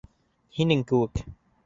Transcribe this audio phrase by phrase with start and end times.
[0.59, 1.23] Һинең кеүек.